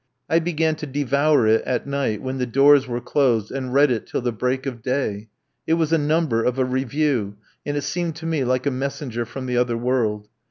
[0.27, 4.07] I began to devour it at night, when the doors were closed, and read it
[4.07, 5.29] till the break of day.
[5.67, 7.35] It was a number of a review,
[7.67, 10.27] and it seemed to me like a messenger from the other world.